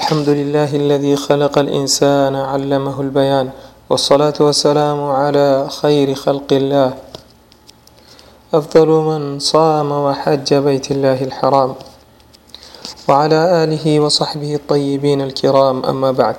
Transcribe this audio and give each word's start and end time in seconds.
الحمد 0.00 0.28
لله 0.28 0.70
الذي 0.82 1.14
خلق 1.16 1.54
الإنسان 1.64 2.34
علمه 2.36 2.96
البيان 3.06 3.46
والصلاة 3.90 4.34
والسلام 4.46 4.98
على 5.22 5.68
خير 5.80 6.14
خلق 6.14 6.48
الله 6.52 6.90
أفضل 8.58 8.88
من 9.10 9.38
صام 9.38 9.88
وحج 10.06 10.48
بيت 10.66 10.86
الله 10.90 11.18
الحرام 11.28 11.70
وعلى 13.08 13.40
آله 13.62 13.84
وصحبه 14.04 14.54
الطيبين 14.60 15.20
الكرام 15.28 15.76
أما 15.92 16.10
بعد 16.20 16.36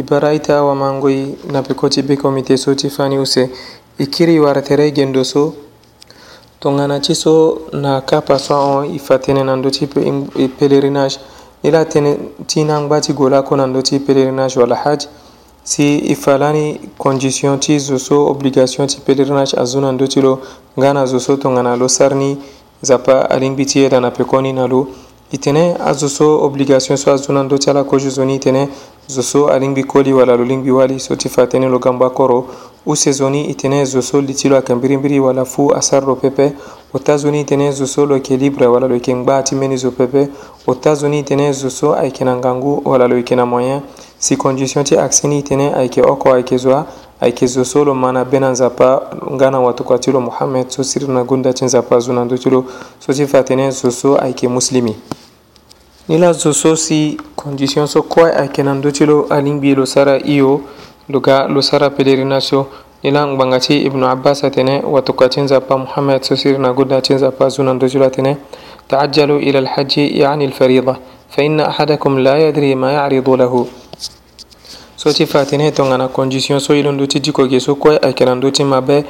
إبرايتا 0.00 0.56
ومانغوي 0.60 1.20
نبكوتي 1.54 2.02
بكم 2.02 2.12
تيسو 2.40 2.42
be 2.42 2.44
komite 2.44 2.58
so 2.60 2.70
ti 2.76 2.88
fani 2.92 3.16
use 3.16 3.42
i 4.02 4.06
kiri 4.14 4.36
waratere 4.44 4.92
gendo 4.92 5.24
so 5.24 5.54
tongana 6.60 7.00
ti 7.00 7.14
so 7.14 7.70
na 7.72 8.02
ni 11.62 11.70
la 11.70 11.84
ti 11.84 12.64
nangbati 12.64 13.12
gola 13.12 13.42
konando 13.42 13.82
ti 13.82 13.98
pèlerinage 14.00 14.58
wala 14.60 14.74
haj 14.76 15.06
si 15.62 15.98
i 16.10 16.14
falani 16.16 16.80
condition 16.98 17.60
ti 17.60 17.78
zo 17.78 17.98
so 17.98 18.26
obligation 18.28 18.86
ti 18.88 18.98
pèlerinage 19.06 19.54
azo 19.56 19.80
nando 19.80 20.06
ti 20.06 20.20
lo 20.20 20.40
nga 20.76 20.92
na 20.92 21.06
zo 21.06 21.18
so 21.18 21.36
tongana 21.36 21.76
lo 21.76 21.88
sar 21.88 22.14
ni 22.14 22.36
nzapa 22.82 23.30
alingbi 23.30 23.64
ti 23.64 23.78
yeda 23.78 24.00
na 24.00 24.10
pekoni 24.10 24.52
na 24.52 24.66
lo 24.66 24.88
e 25.30 25.38
tene 25.38 25.76
azo 25.78 26.08
so 26.08 26.42
obligation 26.42 26.96
so 26.96 27.12
azo 27.12 27.32
nando 27.32 27.56
ti 27.58 27.70
ala 27.70 27.84
kozo 27.84 28.10
zo 28.10 28.24
ni 28.24 28.34
e 28.34 28.38
tene 28.38 28.68
zo 29.06 29.22
so 29.22 29.46
alingbi 29.48 29.84
koli 29.84 30.12
wala 30.12 30.34
lo 30.36 30.42
lingbi 30.44 30.70
wali 30.70 30.98
so 30.98 31.14
ti 31.14 31.28
fa 31.28 31.44
tënë 31.46 31.70
lo 31.70 31.78
gambo 31.78 32.04
akoro 32.04 32.46
use 32.86 33.12
zo 33.12 33.30
ni 33.30 33.46
e 33.48 33.54
tene 33.54 33.84
zo 33.84 34.00
so 34.00 34.18
li 34.20 34.34
ti 34.34 34.48
lo 34.48 34.56
ayeke 34.56 34.74
mbirimbiri 34.74 35.20
wala 35.20 35.44
fu 35.44 35.70
asar 35.74 36.02
lo 36.02 36.16
pepe 36.16 36.54
états-unis 36.98 37.44
tenezo 37.46 37.86
so 37.86 38.04
lo 38.06 38.14
yeke 38.14 38.36
libre 38.36 38.66
wala 38.66 38.88
lo 38.88 38.94
yeke 38.94 39.14
ngba 39.14 39.42
ti 39.42 39.54
mbeni 39.54 39.76
zo 39.76 39.90
pepe 39.90 40.28
états-unis 40.66 41.24
tenezo 41.24 41.70
so 41.70 41.94
ayeke 41.94 42.24
na 42.24 42.36
ngangu 42.36 42.82
wala 42.84 43.08
lo 43.08 43.16
yeke 43.16 43.36
na 43.36 43.46
moyen 43.46 43.80
si 44.18 44.36
condition 44.36 44.84
ti 44.84 44.96
accès 44.96 45.24
ni 45.28 45.40
tënë 45.42 45.74
ayeke 45.76 46.02
oko 46.02 46.32
ayeke 46.34 46.58
zo 46.58 46.84
ayeke 47.20 47.46
zo 47.46 47.64
so 47.64 47.84
lo 47.84 47.94
ma 47.94 48.12
na 48.12 48.24
be 48.24 48.38
na 48.38 48.50
nzapa 48.50 49.10
nga 49.32 49.50
na 49.50 49.60
watokua 49.60 49.98
ti 49.98 50.12
lo 50.12 50.20
muhammed 50.20 50.68
so 50.70 50.82
siri 50.82 51.06
na 51.08 51.24
gunda 51.24 51.52
ti 51.52 51.64
nzapa 51.64 51.98
zo 52.00 52.12
na 52.12 52.24
ndö 52.24 52.38
ti 52.38 52.50
lo 52.50 52.64
so 53.00 53.12
ti 53.12 53.26
fa 53.26 53.40
tënë 53.42 53.70
zo 53.72 53.90
so 53.90 54.18
ayeke 54.20 54.48
muslimi 54.48 54.94
ni 56.08 56.18
la 56.18 56.32
zo 56.32 56.52
so 56.52 56.76
si 56.76 57.16
condition 57.36 57.86
so 57.88 58.02
kue 58.02 58.28
ayeke 58.32 58.62
na 58.62 58.74
ndö 58.74 58.92
ti 58.92 59.04
lo 59.06 59.26
alingbi 59.30 59.74
lo 59.74 59.86
sara 59.86 60.18
hio 60.18 60.60
lo 61.08 61.20
ga 61.20 61.48
lo 61.48 61.60
sara 61.62 61.88
pélerinage 61.90 62.40
so 62.46 62.66
ilan 63.02 63.34
bangati 63.36 63.78
ibnu 63.82 64.06
abbas 64.06 64.44
atene 64.44 64.78
watukatin 64.90 65.46
zappa 65.46 65.78
muhammad 65.78 66.22
susir 66.22 66.54
na 66.58 66.70
gudatin 66.72 67.18
zappa 67.18 67.48
zunan 67.50 67.78
dojula 67.78 68.06
atene 68.06 68.34
تعجلوا 68.88 69.38
إلى 69.40 69.58
الحج 69.64 69.94
يعني 70.22 70.44
الفريضة 70.50 70.94
فإن 71.32 71.60
أحدكم 71.60 72.12
لا 72.18 72.36
يدري 72.50 72.74
ما 72.74 72.92
يعرض 72.92 73.28
له 73.40 73.66
soti 75.00 75.24
fatine 75.26 75.70
tongana 75.72 76.08
condition 76.12 76.60
so 76.60 76.74
ilondo 76.74 77.06
ti 77.06 77.20
diko 77.20 77.46
ge 77.48 77.56
so 77.60 77.74
kue 77.74 77.96
ayeke 78.02 78.24
na 78.26 78.34
ndö 78.34 78.50
ti 78.52 78.64
mabe 78.66 79.04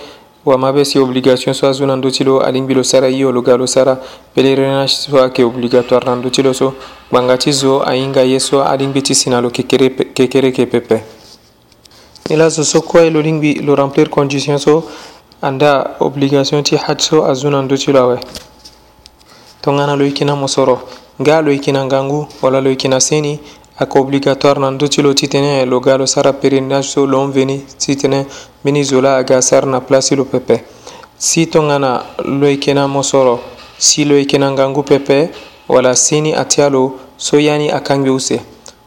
wamabe 0.45 0.85
si 0.85 0.99
obligation 0.99 1.51
so 1.55 1.67
azo 1.69 1.83
na 1.87 1.97
ndö 1.97 2.11
ti 2.15 2.23
lo 2.25 2.39
alingbi 2.41 2.75
lo 2.79 2.83
sara 2.85 3.09
ye 3.09 3.27
lo 3.33 3.43
ga 3.43 3.57
lo 3.57 3.67
sara 3.67 3.99
pèlerinage 4.37 4.87
so 5.11 5.19
ayeke 5.19 5.43
obligatoire 5.45 6.07
na 6.07 6.15
ndö 6.17 6.31
ti 6.31 6.43
lo 6.43 6.53
so 6.53 6.73
gbanga 7.11 7.35
ti 7.39 7.51
zo 7.53 7.83
ahinga 7.89 8.23
ye 8.23 8.39
so 8.41 8.63
alingbi 8.65 9.03
ti 9.03 9.15
si 9.19 9.31
na 9.33 9.41
lo 9.41 9.51
kekere 9.51 9.91
kekere 10.15 10.47
yeke 10.53 10.67
pepe 10.67 11.03
ela 12.31 12.51
so 12.51 12.65
sokkuwa 12.65 13.03
e 13.07 13.11
lo 13.11 13.21
lingwi 13.23 13.55
lo 13.55 13.75
remplir 13.75 14.09
condition 14.09 14.59
so 14.59 14.85
anda 15.43 15.97
obligation 16.01 16.63
ti 16.63 16.77
haj 16.77 17.01
so 17.01 17.25
a 17.27 17.35
zunando 17.35 17.77
ti 17.77 17.93
lo 17.93 17.99
awe 17.99 18.19
tongana 19.61 19.97
lo 19.97 20.05
yekina 20.05 20.37
mo 20.37 20.47
soro 20.49 20.79
ga 21.21 21.43
lo 21.43 21.51
yekina 21.53 21.85
ngangu 21.85 22.27
wala 22.43 22.61
lo 22.61 22.71
yekina 22.71 23.01
seni 23.01 23.41
aka 23.79 23.99
obligatoire 24.01 24.61
na 24.61 24.71
ndö 24.71 24.89
ti 24.89 25.03
lo 25.03 25.13
titene 25.15 25.67
lo 25.67 25.81
ga 25.81 25.97
lo 25.99 26.07
sara 26.07 26.31
pèlerinage 26.33 26.83
so 26.93 27.07
lo 27.07 27.27
mveni 27.27 27.61
titene 27.79 28.27
mbeni 28.63 28.85
zo 28.85 29.01
la 29.01 29.17
aga 29.17 29.43
sara 29.43 29.67
na 29.67 29.81
place 29.81 30.09
ti 30.09 30.17
lo 30.17 30.25
pepe 30.25 30.65
si 31.19 31.47
tongana 31.47 32.03
lo 32.25 32.47
yeke 32.49 32.75
na 32.75 32.87
mosoro 32.89 33.41
si 33.79 34.05
lo 34.05 34.15
yeke 34.17 34.39
na 34.39 34.51
ngangu 34.53 34.83
pepe 34.83 35.31
wala 35.69 35.97
sini 35.97 36.35
ati 36.35 36.63
ala 36.63 36.89
so 37.17 37.41
ya 37.41 37.59
ni 37.59 37.71
akangbi 37.71 38.11
use 38.11 38.41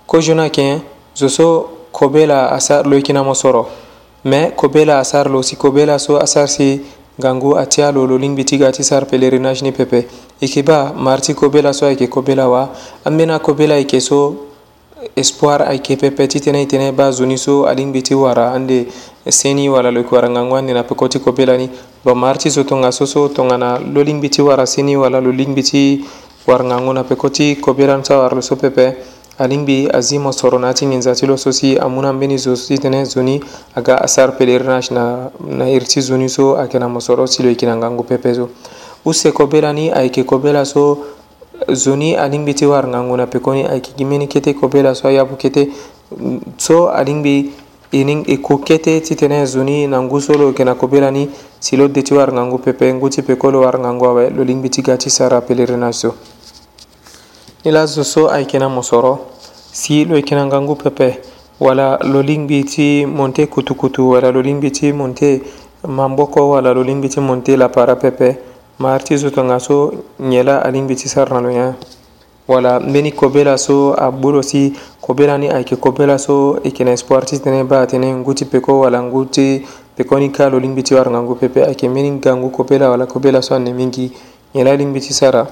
kozo 0.08 0.36
na 0.36 0.44
yeke 0.44 0.82
zo 1.16 1.30
so 1.30 1.75
ko 1.96 2.10
be 2.10 2.26
la 2.26 2.52
asar 2.52 2.86
lo 2.86 2.98
yikina 2.98 3.24
mo 3.24 3.34
soro 3.34 3.70
mais 4.26 4.52
ko 4.56 4.68
be 4.68 4.84
la 4.84 5.00
asar 5.00 5.30
lo 5.32 5.42
si 5.42 5.56
ko 5.56 5.72
be 5.72 5.86
la 5.86 5.96
so 5.98 6.18
asar 6.20 6.48
si 6.50 6.82
gangu 7.18 7.56
ati 7.56 7.82
a 7.82 7.92
lo 7.94 8.06
lolin 8.06 8.36
biti 8.36 8.58
ga 8.58 8.68
ati 8.68 8.84
sar 8.84 9.06
pèlerinage 9.06 9.62
ni 9.64 9.72
pepe 9.72 10.00
e 10.04 10.08
yeke 10.42 10.62
ba 10.64 10.92
marti 10.94 11.34
kobe 11.34 11.62
la 11.62 11.72
so 11.72 11.86
ayeke 11.86 12.10
kobe 12.10 12.36
la 12.36 12.50
wa 12.50 12.70
ambeni 13.06 13.32
akobe 13.32 13.68
la 13.68 13.76
ayeke 13.76 14.02
so 14.02 14.36
espoir 15.16 15.62
ayeke 15.64 15.96
pepe 15.96 16.28
ti 16.28 16.40
tënë 16.44 16.64
e 16.64 16.66
tënë 16.68 16.92
ba 16.96 17.08
zoni 17.16 17.38
so 17.38 17.64
alingbi 17.64 18.02
ti 18.04 18.14
wara 18.14 18.52
ande 18.52 18.86
seni 19.30 19.70
wala 19.70 19.90
lo 19.92 20.02
yeke 20.04 20.12
wara 20.16 20.30
ngangu 20.30 20.56
ande 20.58 20.74
na 20.74 20.84
peko 20.84 21.08
ti 21.08 21.20
kobe 21.20 21.46
la 21.46 21.56
ni 21.58 21.70
lo 22.06 22.16
mari 22.16 22.38
ti 22.40 22.52
so 22.52 22.64
tongaso 22.64 23.06
so 23.06 23.30
tongana 23.30 23.80
lo 23.80 24.04
lingbi 24.04 24.28
ti 24.30 24.42
wara 24.42 24.66
seni 24.66 24.98
wala 24.98 25.22
lo 25.22 25.32
lingbi 25.32 25.64
ti 25.64 26.04
wara 26.48 26.64
ngangu 26.64 26.94
na 26.94 27.04
peko 27.04 27.30
ti 27.30 27.56
kobe 27.56 27.86
la 27.88 27.96
ni 27.98 28.04
so 28.04 28.16
awara 28.16 28.36
lo 28.36 28.42
so 28.42 28.56
pepe 28.58 29.14
alimbi 29.38 29.88
azimo 29.92 30.32
soronati 30.32 30.86
nginzatilo 30.86 31.36
sosi 31.38 31.78
amunan 31.78 32.18
beni 32.20 32.38
zositene 32.38 33.04
zoni 33.06 33.42
aga 33.76 33.96
asar 34.02 34.38
pelerinage 34.38 34.92
na, 34.94 35.30
na 35.48 35.70
irti 35.70 36.02
zoni 36.02 36.30
so 36.30 36.56
ayeke 36.56 36.80
na 36.80 36.88
mo 36.88 37.00
soro 37.02 37.28
si 37.28 37.44
lo 37.44 37.50
yeke 37.50 37.66
na 37.66 37.76
ngangu 37.76 38.04
pepe 38.04 38.34
so 38.34 38.50
useko 39.06 39.48
be 39.48 39.60
lani 39.62 39.92
ayeke 39.92 40.24
kobe 40.24 40.52
laso 40.54 40.98
zoni 41.74 42.16
alingbi 42.16 42.54
ti 42.56 42.66
wara 42.66 42.88
ngangu 42.88 43.18
na 43.18 43.28
pekoni 43.28 43.66
ayeke 43.66 43.92
gi 43.98 44.06
mbeni 44.06 44.28
kete 44.28 44.54
kobe 44.54 44.82
laso 44.82 45.08
ayabu 45.08 45.36
kete 45.36 45.68
so 46.58 46.88
alingbi 46.90 47.52
e 47.92 48.38
koke 48.42 48.78
te 48.80 49.02
ti 49.02 49.16
tene 49.16 49.46
zoni 49.46 49.86
na 49.88 50.00
ngu 50.02 50.22
so 50.22 50.34
lo 50.34 50.48
yeke 50.48 50.64
na 50.64 50.76
kobe 50.76 51.00
lani 51.02 51.28
si 51.60 51.76
lo 51.76 51.88
de 51.90 52.02
ti 52.04 52.14
wara 52.14 52.32
ngangu 52.34 52.58
pepe 52.60 52.94
ngu 52.94 53.10
ti 53.10 53.22
peko 53.22 53.52
lo 53.52 53.60
wara 53.66 53.80
ngangu 53.80 54.06
awe 54.06 54.30
lo 54.30 54.44
lingbi 54.44 54.70
ti 54.70 54.82
ga 54.82 54.96
ti 54.98 55.10
sara 55.10 55.42
pelerinage 55.42 55.92
so 55.94 56.16
ni 57.66 57.72
la 57.72 57.88
zoso 57.88 58.30
ay 58.30 58.46
kena 58.46 58.70
mo 58.70 58.84
soro 58.84 59.26
si 59.72 60.06
lo 60.06 60.22
kena 60.22 60.46
ngangu 60.46 60.76
pepe 60.76 61.18
wala 61.60 61.98
lo 62.04 62.22
lingbi 62.22 62.64
ti 62.64 63.06
monte 63.08 63.48
kutukutu 63.48 64.10
wala 64.10 64.32
lo 64.32 64.40
lingbi 64.42 64.70
ti 64.72 64.94
monte 64.94 65.42
mamboko 65.88 66.50
wala 66.50 66.74
lo 66.74 66.84
lingbi 66.84 67.10
ti 67.10 67.20
monte 67.20 67.58
lapara 67.58 67.96
pepe 67.96 68.38
maar 68.78 69.02
ti 69.04 69.18
zo 69.18 69.30
tonga 69.32 69.60
so 69.60 69.92
ɲɛ 70.22 70.44
la 70.44 70.58
a 70.60 70.70
lingbi 70.70 70.94
ti 70.96 71.08
sara 71.10 71.40
lo 71.42 71.50
ɲa 71.50 71.74
wala 72.48 72.78
n 72.78 72.92
beni 72.94 73.12
kobe 73.12 73.44
la 73.44 73.58
so 73.58 73.94
a 73.98 74.12
bolo 74.12 74.44
si 74.44 74.72
kobe 75.02 75.26
la 75.26 75.36
ni 75.38 75.50
a 75.50 75.58
yeke 75.58 75.78
kobe 75.82 76.06
la 76.06 76.18
so 76.20 76.58
e 76.62 76.68
yeke 76.70 76.84
na 76.86 76.92
espoir 76.92 77.24
ti 77.26 77.38
tënë 77.40 77.64
ba 77.66 77.82
atene 77.82 78.14
ngu 78.14 78.34
ti 78.36 78.46
peko 78.46 78.82
wala 78.86 79.02
ngu 79.02 79.26
ti 79.26 79.66
peko 79.96 80.20
ni 80.20 80.30
ka 80.32 80.50
lo 80.52 80.60
lingbi 80.60 80.84
ti 80.84 80.94
warangangu 80.94 81.34
pepe 81.40 81.66
ayeke 81.66 81.90
mbeni 81.90 82.20
gangu 82.22 82.52
kobe 82.54 82.78
la 82.78 82.90
wala 82.92 83.08
kobe 83.08 83.32
la 83.32 83.42
so 83.42 83.56
ane 83.56 83.74
mingi 83.74 84.12
ɲɛ 84.54 84.64
la 84.64 84.74
lingbi 84.76 85.00
ti 85.02 85.14
sara 85.14 85.50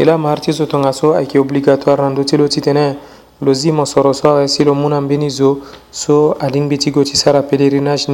الى 0.00 0.16
مارتي 0.16 0.52
زو 0.52 0.64
تونغاسو 0.64 1.06
tongaso 1.12 1.16
ayeke 1.18 1.38
obligatoire 1.38 2.02
na 2.02 2.10
ndö 2.10 2.24
ti 2.24 2.36
lo 2.36 2.48
titene 2.48 2.96
lo 3.44 3.52
zi 3.60 3.70
mo 3.76 3.84
sorosara 3.86 4.48
si 4.48 4.64
lo 4.64 4.72
mû 4.74 4.88
na 4.88 5.00
mbeni 5.00 5.30
zo 5.30 5.50
so 5.90 6.32
alingbi 6.32 6.76
ti 6.78 6.90
go 6.90 7.04
ti 7.04 7.16
sara 7.16 7.42
pèlerinage 7.42 8.06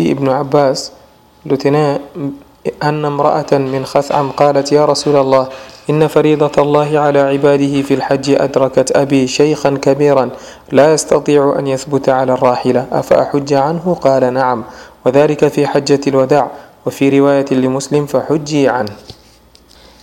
ابن 0.00 0.28
عباس 0.28 0.92
لتنا 1.46 2.00
أن 2.82 3.04
امرأة 3.04 3.52
من 3.52 3.84
خثعم 3.84 4.30
قالت 4.30 4.72
يا 4.72 4.84
رسول 4.84 5.16
الله 5.16 5.48
إن 5.90 6.06
فريضة 6.06 6.56
الله 6.62 6.98
على 6.98 7.20
عباده 7.20 7.82
في 7.82 7.94
الحج 7.94 8.26
أدركت 8.30 8.96
أبي 8.96 9.26
شيخا 9.26 9.70
كبيرا 9.82 10.30
لا 10.72 10.86
يستطيع 10.94 11.54
أن 11.58 11.64
يثبت 11.66 12.08
على 12.08 12.32
الراحلة 12.32 12.86
أفأحج 12.92 13.50
عنه 13.54 13.84
قال 14.00 14.32
نعم 14.34 14.64
وذلك 15.06 15.48
في 15.48 15.66
حجة 15.66 16.00
الوداع 16.06 16.46
وفي 16.86 17.08
رواية 17.18 17.46
لمسلم 17.52 18.06
فحجي 18.06 18.68
عنه 18.68 18.94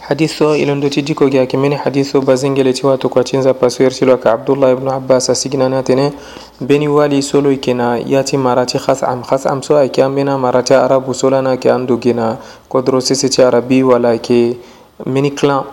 hadiso 0.10 0.56
ilondotidi 0.58 1.16
ko 1.16 1.30
ge 1.30 1.40
akimini 1.42 1.76
hadiso 1.76 2.22
bazingeleti 2.22 2.88
watu 2.88 3.10
kwa 3.10 3.24
cinza 3.24 3.54
paso 3.54 3.84
yersilo 3.84 4.18
ka 4.18 4.32
abdullah 4.32 4.72
ibnu 4.74 4.92
abbas 4.92 5.30
asiginana 5.30 5.84
tene 5.84 6.14
beni 6.62 6.88
wali 6.88 7.22
solo 7.22 7.52
ikena 7.52 7.98
yati 8.08 8.38
marati 8.38 8.80
khasam 8.80 9.24
khasam 9.24 9.62
so 9.64 9.78
ake 9.78 10.04
ambena 10.04 10.38
marati 10.38 10.74
arabu 10.74 11.14
solana 11.14 11.58
ke 11.58 11.72
andu 11.72 11.98
gina 11.98 12.38
kodro 12.70 13.02
sisiti 13.02 13.42
arabi 13.44 13.84
wala 13.84 14.18
ke 14.18 14.58
mini 15.06 15.32
clan 15.32 15.64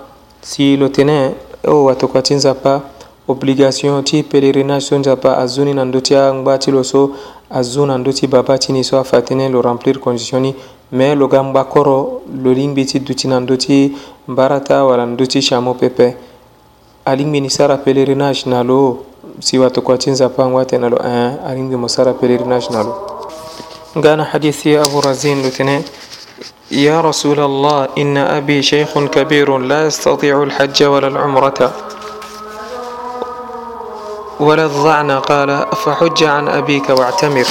si 0.41 0.77
lo 0.77 0.89
tene 0.89 1.33
o 1.65 1.85
watu 1.85 2.09
kwa 2.09 2.23
cinza 2.23 2.55
pa 2.55 2.81
obligation 3.29 4.05
ti 4.05 4.23
pèlerinage 4.23 4.81
so 4.81 4.99
nzapa 4.99 5.37
azuni 5.39 5.75
na 5.75 5.85
ndö 5.85 6.01
ti 6.01 6.17
angba 6.17 6.59
ti 6.59 6.71
lo 6.71 6.83
so 6.85 7.11
azu 7.51 7.87
na 7.87 7.99
ndö 7.99 8.13
ti 8.13 8.27
babâ 8.27 8.59
ti 8.59 8.73
ni 8.73 8.85
so 8.85 8.99
afa 8.99 9.19
tënë 9.23 9.49
lo 9.51 9.61
remplir 9.63 9.99
condition 9.99 10.43
ni 10.43 10.55
mais 10.93 11.17
koro 11.19 11.47
kɔrɔ 11.65 12.21
lolingbe 12.45 12.85
ti 12.87 13.01
dutinando 13.01 13.57
ti 13.57 13.93
barata 14.29 14.85
walando 14.85 15.27
ti 15.27 15.41
shamo 15.43 15.75
pepe 15.75 16.15
alingbe 17.05 17.41
ni 17.41 17.51
sara 17.51 17.77
pèlerinage 17.79 18.47
na 18.47 18.63
lo 18.63 19.05
siwa 19.41 19.69
tokua 19.71 19.97
ti 19.99 20.11
nzapa 20.11 20.45
ngwate 20.47 20.79
na 20.79 20.89
lo 20.89 20.97
ãn 20.99 21.39
alingbe 21.45 21.75
mo 21.77 21.89
sara 21.89 22.13
pèlerinage 22.15 22.71
na 22.71 22.83
lo 22.85 22.95
ngana 23.97 24.29
hadisi 24.33 24.77
abu 24.77 25.01
razin 25.01 25.43
lo 25.43 25.51
tene 25.51 25.83
يا 26.69 26.99
رسول 27.01 27.39
الله 27.41 27.79
إن 27.99 28.17
أبي 28.19 28.59
شيخ 28.63 28.99
كبير 29.15 29.47
لا 29.71 29.87
يستطيع 29.87 30.43
الحج 30.51 30.79
ولا 30.91 31.09
العمرة 31.15 31.61
ولا 34.43 34.65
الظعن 34.67 35.11
قال 35.31 35.51
فحج 35.85 36.21
عن 36.25 36.45
أبيك 36.49 36.91
واعتمر 36.91 37.47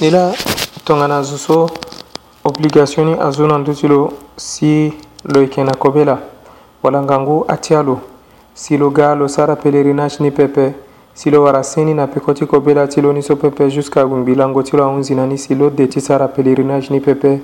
نلا 0.00 0.32
tongana 0.84 1.22
zo 1.22 1.70
obligationi 2.44 3.12
azo 3.20 3.46
na 3.46 3.58
duti 3.58 3.88
lo 3.88 4.12
si 4.36 4.92
lo 5.24 5.40
yeke 5.40 5.64
na 5.64 5.74
kobe 5.74 6.04
la 6.04 6.18
walanga 6.82 7.18
ngu 7.20 7.44
atia 7.48 7.82
lo 7.82 7.98
si 8.54 8.76
lo 8.76 8.90
ga 8.90 9.14
lo 9.14 9.28
sara 9.28 9.54
pèlerinage 9.56 10.16
ni 10.20 10.30
pepe 10.30 10.74
si 11.14 11.30
lo 11.30 11.42
wara 11.42 11.62
seni 11.62 11.94
na 11.94 12.06
peko 12.06 12.34
ti 12.34 12.46
kobe 12.46 12.74
la 12.74 12.86
ti 12.88 13.00
lo 13.00 13.12
ni 13.12 13.22
so 13.22 13.36
pepe 13.36 13.68
jusqu'à 13.70 14.04
gbungbi 14.04 14.34
lango 14.34 14.62
ti 14.62 14.76
lo 14.76 14.84
ahunzi 14.84 15.14
na 15.14 15.26
ni 15.26 15.38
si 15.38 15.54
lo 15.54 15.70
de 15.70 15.86
ti 15.86 16.00
sara 16.00 16.26
pèlerinage 16.28 16.90
ni 16.90 16.98
pepe 17.00 17.40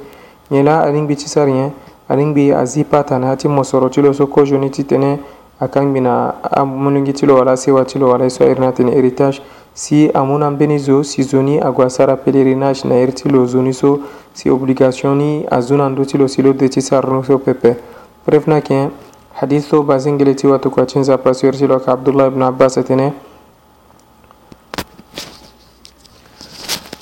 nyen 0.50 0.64
la 0.64 0.82
alingbi 0.82 1.14
ti 1.17 1.29
sara 1.29 1.50
nyen 1.50 1.70
alingbi 2.08 2.50
azi 2.52 2.82
pata 2.85 3.19
na 3.19 3.26
yâ 3.31 3.37
ti 3.37 3.49
mosoro 3.49 3.88
ti 3.88 4.00
lo 4.02 4.12
so 4.12 4.26
kozo 4.26 4.58
ni 4.58 4.70
titene 4.70 5.19
akangbi 5.61 6.00
na 6.00 6.35
amolongi 6.43 7.12
ti 7.12 7.26
lo 7.26 7.35
wala 7.35 7.56
sewa 7.56 7.85
ti 7.85 7.99
lo 7.99 8.08
wala 8.11 8.25
e 8.25 8.31
so 8.31 8.44
airi 8.44 8.61
na 8.61 8.73
tene 8.73 8.90
héritage 8.90 9.40
Si 9.78 10.10
a 10.12 10.22
un 10.26 10.42
ambenizo 10.42 11.04
si 11.04 11.22
zoni 11.22 11.58
a 11.60 11.69
guasara 11.70 12.16
pelerinage 12.16 12.82
na 12.88 12.96
erti 12.96 13.28
lo 13.30 13.46
so 13.46 14.00
si 14.34 14.48
obligation 14.50 15.16
ni 15.19 15.46
obligationi 15.46 15.46
a 15.46 16.04
ti 16.04 16.19
lo 16.19 16.26
silo 16.26 16.52
deti 16.52 16.80
so 16.82 16.98
pepe 17.38 17.76
prefna 18.26 18.60
ken 18.60 18.90
hadithu 19.34 19.86
ti 20.36 20.46
watu 20.48 20.70
kwa 20.70 20.84
chinza 20.84 21.16
pasiorti 21.16 21.69
lo 21.69 21.78
ka 21.78 21.92
abdullah 21.92 22.26
ibn 22.26 22.42
abbas 22.42 22.76
atene 22.76 23.12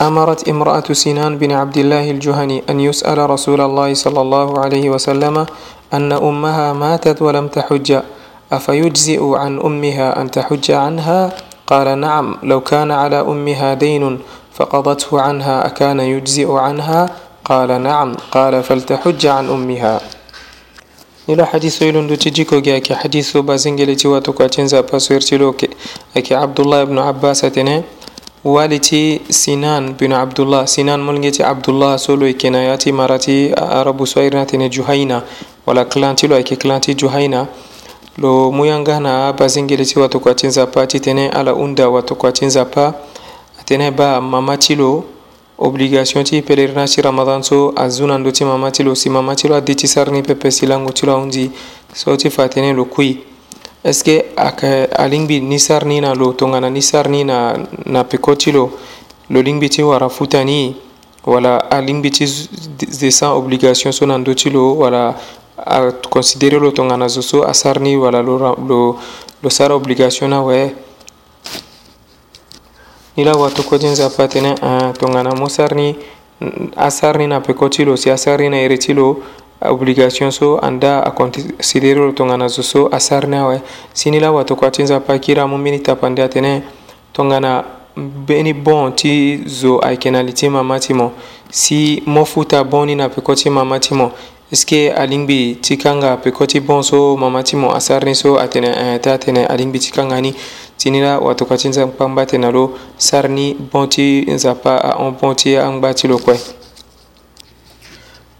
أمرت 0.00 0.48
امرأة 0.48 0.92
سنان 0.92 1.38
بن 1.38 1.52
عبد 1.52 1.76
الله 1.78 2.10
الجهني 2.10 2.68
أن 2.68 2.80
يسأل 2.80 3.16
رسول 3.30 3.60
الله 3.60 3.94
صلى 3.94 4.20
الله 4.20 4.58
عليه 4.58 4.90
وسلم 4.92 5.46
أن 5.92 6.12
أمها 6.12 6.72
ماتت 6.72 7.22
ولم 7.22 7.48
تحج 7.48 7.98
أفيجزئ 8.52 9.22
عن 9.36 9.56
أمها 9.64 10.20
أن 10.20 10.30
تحج 10.30 10.70
عنها 10.70 11.32
قال 11.66 11.98
نعم 11.98 12.26
لو 12.42 12.60
كان 12.60 12.90
على 12.90 13.16
امها 13.20 13.74
دين 13.74 14.18
فقضته 14.56 15.20
عنها 15.20 15.66
اكان 15.66 16.00
يجزئ 16.00 16.52
عنها 16.52 17.10
قال 17.44 17.82
نعم 17.82 18.14
قال 18.30 18.62
فلتحج 18.62 19.26
عن 19.26 19.48
امها 19.48 20.00
ila 21.28 21.42
hadiso 21.44 21.84
ilundu 21.84 22.16
tijikoge 22.16 22.76
ake 22.76 22.94
hadiso 22.94 23.42
bazingeleti 23.42 24.08
watu 24.08 24.32
ko 24.32 24.44
acenza 24.44 24.82
pasoertiloke 24.82 25.68
ake 26.16 26.36
abdullah 26.36 26.82
ibnu 26.82 27.02
abbas 27.02 27.44
atene 27.44 27.82
waliti 28.44 29.20
sinan 29.30 29.94
bin 29.98 30.12
abdullah 30.12 30.66
sinan 30.66 31.00
molgeti 31.02 31.42
abdullah 31.42 31.98
solo 31.98 32.28
ikena 32.28 32.58
yati 32.62 32.92
marati 32.92 33.52
arabu 33.70 34.06
soirnatene 34.06 34.68
juhaina 34.68 35.22
wala 35.66 35.84
klantilo 35.84 36.36
ake 36.36 36.56
klanti 36.56 36.94
juhaina 36.94 37.46
lo 38.16 38.50
muyangana 38.52 39.32
bazengeleti 39.32 39.98
watoko 39.98 40.28
ya 40.28 40.34
ti 40.34 40.46
nzapa 40.46 40.86
ti 40.88 40.98
tënë 41.00 41.28
ala 41.32 41.50
hunda 41.52 41.88
watoko 41.88 42.26
ya 42.26 42.32
ti 42.32 42.46
nzapa 42.46 42.94
atene 43.60 43.90
ba 43.90 44.20
mama 44.20 44.56
ti 44.56 44.74
lo 44.76 45.04
obligation 45.58 46.24
ti 46.24 46.40
pèlerinage 46.40 46.94
ti 46.94 47.02
ramadan 47.02 47.42
so 47.44 47.72
azu 47.76 48.06
na 48.06 48.16
ndö 48.18 48.30
ti 48.32 48.44
mama 48.44 48.70
ti 48.70 48.82
lo 48.82 48.94
si 48.94 49.10
mama 49.10 49.34
ti 49.36 49.48
lo 49.48 49.54
ade 49.56 49.74
ti 49.74 49.86
sara 49.88 50.10
ni 50.12 50.22
pepe 50.22 50.50
si 50.50 50.66
lango 50.66 50.92
ti 50.92 51.04
lo 51.06 51.12
ahundi 51.12 51.50
so 51.92 52.16
ti 52.16 52.30
fa 52.30 52.44
atënë 52.48 52.72
lo 52.74 52.84
kui 52.84 53.20
est 53.84 53.92
ce 53.92 54.02
que 54.04 54.24
ayeke 54.36 54.88
alingbi 54.96 55.40
ni 55.40 55.58
sara 55.60 55.84
ni 55.84 56.00
na 56.00 56.14
lo 56.14 56.32
tongana 56.32 56.70
ni 56.70 56.80
sara 56.82 57.10
ni 57.10 57.24
na, 57.24 57.52
na 57.84 58.04
peko 58.04 58.34
ti 58.34 58.50
lo 58.52 58.70
lo 59.28 59.40
lingbi 59.42 59.68
ti 59.68 59.82
wara 59.82 60.08
futa 60.08 60.42
ni 60.44 60.74
wala 61.26 61.58
alingbi 61.70 62.10
ti 62.10 62.24
descend 63.00 63.32
obligation 63.36 63.92
so 63.92 64.06
na 64.06 64.16
ndö 64.18 64.32
ti 64.34 64.50
lo 64.50 64.74
wala 64.78 65.14
considéré 66.10 66.58
lo 66.58 66.70
tongana 66.72 67.08
zo 67.08 67.22
so 67.22 67.42
asarni 67.46 67.96
wala 67.96 68.22
lo, 68.22 68.54
lo, 68.68 68.98
lo 69.42 69.50
sara 69.50 69.74
obligation 69.74 70.30
na 70.30 70.42
weye 70.42 70.72
ni 73.16 73.24
la 73.24 73.32
watokodi 73.32 73.86
nzapa 73.86 74.24
atene 74.24 74.54
uh, 74.62 74.92
tongana 74.98 75.34
mu 75.34 75.48
sarni 75.50 75.96
asarni 76.76 77.26
na 77.26 77.40
peko 77.40 77.68
ti 77.68 77.84
lo 77.84 77.96
si 77.96 78.10
asarni 78.10 78.48
na 78.48 78.60
iri 78.60 78.78
ti 78.78 78.92
lo 78.92 79.16
obligation 79.60 80.30
so 80.30 80.58
anda 80.60 81.02
aconsidéré 81.06 81.94
lo 82.00 82.12
tongana 82.12 82.48
zo 82.48 82.62
so 82.62 82.88
asarni 82.92 83.36
awe 83.36 83.62
si 83.94 84.10
ni 84.10 84.20
la 84.20 84.32
watokua 84.32 84.70
ti 84.70 84.82
nzapa 84.82 85.18
kiri 85.18 85.40
mu 85.48 85.56
mbeni 85.58 85.78
tapa 85.78 86.08
nde 86.10 86.22
atene 86.22 86.62
tongana 87.12 87.64
mbeni 87.96 88.52
bon 88.52 88.92
ti 88.92 89.40
zo 89.48 89.80
ayeke 89.80 90.10
na 90.10 90.22
li 90.22 90.32
ti 90.34 90.48
mama 90.48 90.76
ti 90.80 90.92
mo 90.94 91.12
si 91.50 92.02
mofuta 92.06 92.64
bon 92.64 92.86
ni 92.86 92.94
na 92.94 93.08
peko 93.08 93.34
ti 93.34 93.48
mama 93.50 93.80
ti 93.80 93.94
mo 93.94 94.12
eske 94.50 94.92
alingbi 94.96 95.58
ti 95.62 95.76
kanga 95.76 96.16
pekoti 96.24 96.60
bon 96.60 96.82
so 96.84 97.16
mama 97.16 97.42
ti 97.42 97.56
mo 97.56 97.72
asarni 97.74 98.14
so 98.14 98.36
atene 98.38 98.66
eh, 98.68 98.82
ayeke 98.86 99.10
atene 99.10 99.44
alingbi 99.46 99.78
ti 99.80 99.90
kanga 99.90 100.20
ni 100.20 100.32
ti 100.78 100.90
ni 100.90 101.00
la 101.02 101.18
watokua 101.18 101.56
ti 101.56 101.68
nzakpa 101.68 102.06
ngba 102.08 102.26
tene 102.30 102.52
lo 102.52 102.64
sari 102.96 103.28
ni 103.28 103.54
bon 103.72 103.88
ti 103.88 104.24
nzapa 104.30 104.72
ahon 104.90 105.14
bon 105.20 105.34
ti 105.36 105.56
angba 105.56 105.90
ti 105.94 106.06
lo 106.08 106.16
kue 106.18 106.38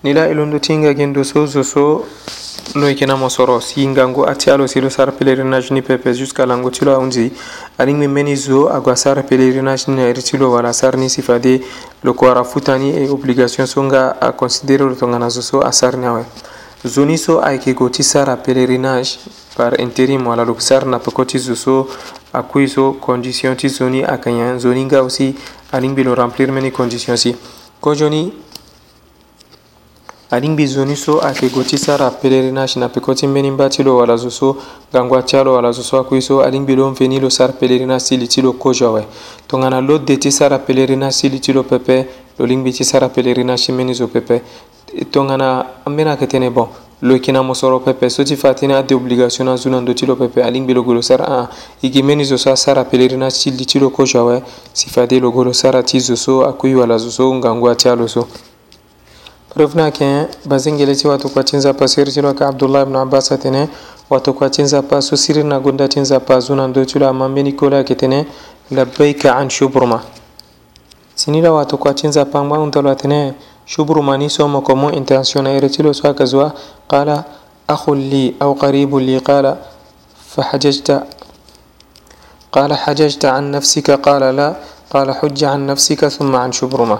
nila 0.07 0.29
ilondo 0.31 0.59
tingagendo 0.61 1.25
sozo 1.25 1.65
so 1.65 2.07
noi 2.77 2.95
chiamiamo 2.95 3.27
soros 3.29 3.77
yingango 3.77 4.23
atialo 4.25 4.69
silo 4.69 4.89
sara 4.89 5.11
pèlerinage 5.11 5.75
ni 5.75 5.83
pepes 5.83 6.17
jusqu'à 6.17 6.47
lango 6.47 6.71
tilo 6.71 6.95
aunzi 6.95 7.33
aling 7.77 7.99
memeni 7.99 8.37
zo 8.37 8.69
agua 8.71 8.95
sara 8.95 9.23
pèlerinage 9.27 9.91
ni 9.91 10.01
airi 10.07 10.23
tilo 10.23 10.53
wala 10.53 10.73
sara 10.73 10.97
ni 10.97 11.11
sifade 11.11 11.59
loko 12.05 12.31
ara 12.31 12.45
futani 12.45 12.95
e 12.95 13.09
obligation 13.11 13.67
so 13.67 13.83
nga 13.83 14.15
aconsidere 14.21 14.85
lo 14.87 14.95
tongana 14.95 15.29
zo 15.29 15.43
so 15.43 15.59
asara 15.61 15.99
ni 15.99 16.07
awe 16.07 16.25
zo 16.87 17.05
ni 17.05 17.19
so 17.19 17.41
ayeke 17.43 17.75
go 17.75 17.89
ti 17.89 18.03
sara 18.07 18.37
pèlerinage 18.37 19.19
par 19.57 19.75
intérim 19.83 20.23
wala 20.27 20.45
loko 20.45 20.61
sara 20.63 20.87
na 20.87 20.99
peko 21.03 21.25
ti 21.27 21.39
zo 21.43 21.57
so 21.59 21.89
akui 22.33 22.69
so 22.69 22.93
condition 23.03 23.57
ti 23.59 23.67
zo 23.69 23.91
ni 23.91 24.05
ayeke 24.07 24.31
nyen 24.31 24.61
zo 24.63 24.71
ni 24.73 24.85
nga 24.87 25.03
aussi 25.03 25.35
aling 25.73 25.93
mbi 25.99 26.05
lo 26.07 26.15
remplir 26.15 26.53
meni 26.55 26.71
condition 26.71 27.17
si 27.19 27.35
kozo 27.81 28.07
ni 28.09 28.46
alingbizoni 30.29 30.97
so 30.97 31.21
ayeke 31.23 31.49
gue 31.55 31.65
ti 31.65 31.79
sara 31.79 32.11
pelere 32.11 32.51
ni 32.51 32.59
ayesi 32.59 32.81
na 32.81 32.89
peko 32.89 33.15
ti 33.15 33.27
mbeni 33.29 33.51
ba 33.53 33.69
ti 33.69 33.83
lo 33.85 33.97
wala 33.97 34.17
zo 34.17 34.29
so 34.31 34.57
ngangwa 34.91 35.23
ti 35.23 35.37
alo 35.37 35.55
wala 35.55 35.71
zo 35.73 35.83
so 35.83 35.99
akui 35.99 36.21
so 36.21 36.41
alingbi 36.43 36.75
lo 36.75 36.91
mveni 36.91 37.21
lo 37.21 37.31
sara 37.31 37.53
pelere 37.53 37.87
ni 37.87 37.93
asi 37.95 38.17
li 38.17 38.27
ti 38.27 38.43
lo 38.43 38.53
kozio 38.55 38.89
awe 38.89 39.07
tongana 39.47 39.81
lo 39.81 39.99
de 39.99 40.17
ti 40.19 40.31
sara 40.33 40.59
pelere 40.59 40.97
ni 40.97 41.05
asi 41.05 41.29
li 41.29 41.39
ti 41.39 41.53
lo 41.53 41.63
pepe 41.63 42.09
lo 42.41 42.45
lingbi 42.45 42.73
ti 42.73 42.83
sara 42.83 43.09
pelere 43.09 43.45
ni 43.45 43.53
asi 43.53 43.71
mbeni 43.73 43.95
zo 43.95 44.09
pepe 44.09 44.43
e 44.93 45.05
tongana 45.05 45.65
ambeni 45.87 46.11
ayeke 46.11 46.27
tënë 46.27 46.51
bon 46.53 46.67
lo 47.03 47.15
yeke 47.15 47.31
na 47.33 47.43
mo 47.45 47.55
so 47.55 47.71
lo 47.71 47.79
pepe 47.79 48.11
so 48.11 48.25
ti 48.25 48.35
fa 48.35 48.51
tënë 48.51 48.75
ade 48.83 48.95
obligation 48.97 49.47
na 49.47 49.55
zu 49.57 49.71
na 49.71 49.79
ndö 49.81 49.95
ti 49.95 50.07
lo 50.07 50.17
pepe 50.17 50.43
alingbi 50.43 50.73
lo 50.75 50.83
gue 50.83 50.95
lo 50.95 51.01
sara 51.03 51.25
ahã 51.25 51.47
e 51.81 51.87
yeke 51.87 52.03
mbeni 52.03 52.25
zo 52.25 52.37
so 52.37 52.51
asara 52.51 52.85
pelere 52.85 53.17
ni 53.17 53.23
asi 53.25 53.51
li 53.53 53.65
ti 53.65 53.79
lo 53.79 53.91
kozio 53.91 54.21
awe 54.27 54.43
si 54.73 54.91
fa 54.91 55.07
de 55.07 55.21
lo 55.21 55.31
gue 55.31 55.45
lo 55.45 55.53
sara 55.53 55.83
ti 55.85 56.01
zo 56.01 56.17
so 56.17 56.43
akui 56.43 56.75
wala 56.75 56.99
zo 56.99 57.11
so 57.11 57.33
ngangwa 57.35 57.77
ti 57.77 57.89
alo 57.89 58.09
so 58.09 58.27
revnake 59.57 60.27
bazengele 60.45 60.97
watu 61.09 61.29
kwatinza 61.29 61.75
pa 61.75 61.89
serjiro 61.89 62.33
ka 62.35 62.49
abdullah 62.49 62.83
ibn 62.83 62.97
abbas 62.97 63.33
atene 63.33 63.69
watu 64.11 64.35
kwatinza 64.35 64.83
pa 64.83 65.03
susir 65.03 65.45
na 65.45 65.61
gonda 65.61 65.89
tinza 65.89 66.21
pa 66.21 66.41
zuna 66.41 66.69
ndochula 66.69 67.13
mambe 67.13 67.43
nikola 67.43 67.85
ketene 67.85 68.27
labbaika 68.71 69.37
an 69.37 69.49
shubruma 69.51 70.03
sinira 71.15 71.53
watu 71.53 71.79
kwatinza 71.79 72.25
pa 72.25 72.45
mwa 72.45 72.91
atene 72.93 73.33
shubruma 73.67 74.19
ni 74.19 74.31
somo 74.31 74.61
komo 74.61 74.93
intention 74.93 75.47
eretilo 75.47 75.95
swa 75.95 76.15
kazwa 76.15 76.53
qala 76.89 77.25
أخ 77.69 77.89
لي 77.91 78.35
أو 78.43 78.53
قريب 78.53 78.95
لي 78.97 79.19
قال 79.19 79.57
فحججت 80.37 81.03
قال 82.53 82.75
حججت 82.79 83.25
عن 83.25 83.51
نفسك 83.51 83.91
قال 83.91 84.37
لا 84.37 84.55
قال 84.91 85.15
حج 85.15 85.45
عن 85.45 85.67
نفسك 85.67 86.09
ثم 86.09 86.37
عن 86.37 86.53
شبرمه 86.53 86.99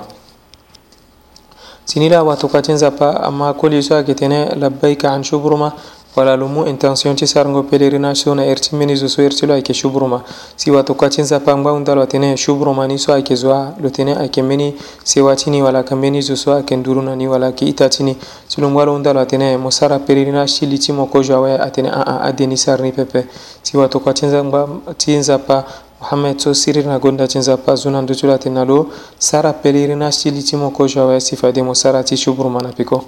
sinila 1.87 2.23
waxtu 2.23 2.49
qacinzapa 2.49 3.09
amma 3.29 3.53
koliyso 3.55 3.95
akitine 3.97 4.55
labbayka 4.61 5.11
an 5.13 5.23
shubruma 5.23 5.73
walalumu 6.17 6.65
intentionti 6.67 7.27
sarngo 7.29 7.63
pèlerinage 7.63 8.17
so 8.25 8.35
na 8.35 8.43
erti 8.45 8.75
mini 8.75 8.97
zo 8.97 9.07
so 9.09 9.23
erti 9.23 9.47
lo 9.47 9.55
ayeke 9.55 9.73
shubruma 9.75 10.23
si 10.57 10.71
watu 10.71 10.95
kacinzapa 10.97 11.57
ngba 11.57 11.71
hunda 11.71 11.95
lo 11.95 12.05
tene 12.07 12.37
shubruma 12.37 12.87
ni 12.89 12.99
so 12.99 13.13
ayeke 13.13 13.35
zo 13.37 13.53
aa 13.53 13.75
lo 13.83 13.91
tene 13.91 14.17
ayeke 14.19 14.43
mbeni 14.43 14.75
sewa 15.05 15.37
ti 15.37 15.51
ni 15.51 15.63
wala 15.63 15.79
yeke 15.79 15.95
mbeni 15.95 16.23
zo 16.23 16.35
so 16.37 16.53
ayeke 16.55 16.77
nduru 16.77 17.03
na 17.03 17.15
ni 17.17 17.29
wala 17.29 17.47
yeke 17.47 17.67
ita 17.67 17.89
ti 17.89 18.03
ni 18.03 18.17
si 18.49 18.61
lo 18.61 18.71
ngba 18.71 18.85
lo 18.85 18.93
hunda 18.93 19.13
lo 19.13 19.21
atene 19.21 19.57
mo 19.57 19.71
sara 19.71 19.99
pèlerinage 19.99 20.59
ti 20.59 20.67
li 20.67 20.79
ti 20.79 20.93
moko 20.93 21.23
zo 21.23 21.37
awe 21.37 21.59
atene 21.59 21.89
aa 21.93 22.21
adeni 22.23 22.57
sara 22.57 22.83
ni 22.83 22.91
pepe 22.93 23.27
si 23.63 23.77
watu 23.77 24.01
kacinzapa 24.01 24.69
ti 24.99 25.13
nzapa 25.17 25.65
Mohamed 26.07 26.39
so 26.39 26.55
sirina 26.55 26.99
gonda 27.01 27.27
cinza 27.27 27.57
pazuna 27.57 28.01
nduculatena 28.03 28.65
lo 28.65 28.87
sara 29.19 29.53
pelirina 29.53 30.13
silitimo 30.13 30.71
ko 30.71 30.87
jawa 30.87 31.19
sifademo 31.21 31.75
sara 31.75 32.05
tishu 32.05 32.33
burmana 32.35 32.69
piko 32.69 33.05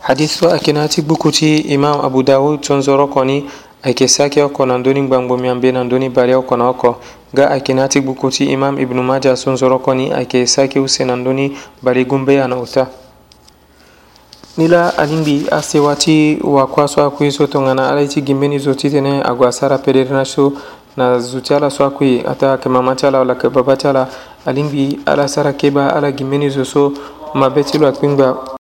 hadithu 0.00 0.48
akinati 0.50 1.02
bukuti 1.02 1.56
imam 1.58 2.00
abu 2.04 2.22
daud 2.22 2.60
tonzoro 2.60 3.06
koni 3.08 3.50
ayeke 3.82 4.08
sake 4.08 4.42
oko 4.42 4.66
na 4.66 4.78
ndöni 4.78 5.06
gbangbo 5.08 5.36
mi 5.38 5.48
ambe 5.48 5.72
na 5.72 5.84
ndöni 5.84 6.08
bari 6.08 6.34
oko 6.34 6.56
na 6.56 6.68
oko 6.68 6.96
ga 7.34 7.50
ayeke 7.50 7.74
na 7.74 7.88
ti 7.88 8.00
gbuku 8.00 8.30
ti 8.30 8.44
imam 8.44 8.78
ibnu 8.78 9.02
maja 9.02 9.36
so 9.36 9.50
nzoro 9.52 9.78
koni 9.78 10.12
ayeke 10.12 10.46
sake 10.46 10.78
use 10.80 11.04
na 11.04 11.16
ndöni 11.16 11.56
bari 11.82 12.04
gumbeya 12.04 12.48
na 12.48 12.56
ota 12.56 12.86
ni 14.56 14.68
la 14.68 14.98
alingbi 14.98 15.46
asewa 15.50 15.96
ti 15.96 16.38
wakua 16.44 16.88
so 16.88 17.04
akue 17.06 17.30
so 17.30 17.46
tongana 17.46 17.88
ala 17.90 18.00
ye 18.00 18.08
ti 18.08 18.20
gimbeni 18.22 18.58
zo 18.58 18.74
titene 18.74 19.22
ague 19.22 19.46
asara 19.48 19.78
pedere 19.78 20.10
na 20.10 20.24
so 20.24 20.52
na 20.96 21.18
zuti 21.18 21.54
ala 21.54 21.70
so 21.70 21.84
akue 21.86 22.24
ata 22.28 22.50
yeke 22.52 22.68
mama 22.68 22.94
ti 22.94 23.06
ala 23.06 23.18
wala 23.18 23.32
yeke 23.36 23.48
baba 23.52 23.76
ti 23.76 23.88
ala 23.88 24.08
alingbi 24.46 25.00
ala 25.06 25.28
sara 25.28 25.52
keba 25.52 25.92
ala 25.92 26.10
gi 26.16 26.24
mbeni 26.24 26.50
zo 26.50 26.64
so 26.64 26.92
mabe 27.34 27.62
ti 27.64 27.78
lo 27.78 27.88
akpengba 27.88 28.55